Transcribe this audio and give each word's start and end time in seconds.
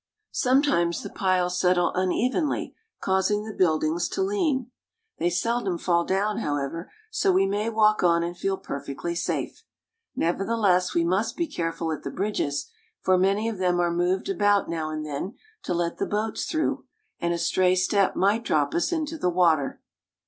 Sometimes 0.33 1.03
the 1.03 1.11
piles 1.11 1.59
settle 1.59 1.91
unevenly, 1.93 2.73
causing 3.01 3.43
the 3.43 3.53
build 3.53 3.83
ings 3.83 4.09
to 4.09 4.23
lean. 4.23 4.71
They 5.19 5.29
seldom 5.29 5.77
fall 5.77 6.05
down, 6.05 6.39
however, 6.39 6.91
so 7.11 7.31
we 7.31 7.45
may 7.45 7.69
walk 7.69 8.01
on 8.01 8.23
and 8.23 8.35
feel 8.35 8.57
perfectly 8.57 9.13
safe. 9.13 9.63
Nevertheless 10.15 10.95
we 10.95 11.03
must 11.03 11.37
be 11.37 11.45
careful 11.45 11.91
at 11.91 12.01
the 12.01 12.09
bridges, 12.09 12.71
for 12.99 13.15
many 13.15 13.47
of 13.47 13.59
them 13.59 13.79
are 13.79 13.91
moved 13.91 14.27
about 14.27 14.67
now 14.67 14.89
and 14.89 15.05
then 15.05 15.35
to 15.65 15.73
let 15.75 15.99
the 15.99 16.07
boats 16.07 16.45
through, 16.45 16.85
and 17.19 17.31
a 17.31 17.37
stray 17.37 17.75
step 17.75 18.15
might 18.15 18.43
drop 18.43 18.73
us 18.73 18.91
into 18.91 19.19
the 19.19 19.29
water. 19.29 19.81